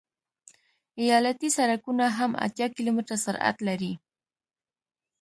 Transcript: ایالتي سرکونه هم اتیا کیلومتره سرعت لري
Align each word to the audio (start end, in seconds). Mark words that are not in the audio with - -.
ایالتي 1.01 1.49
سرکونه 1.57 2.05
هم 2.17 2.31
اتیا 2.45 2.67
کیلومتره 2.75 3.17
سرعت 3.25 3.57
لري 3.67 3.93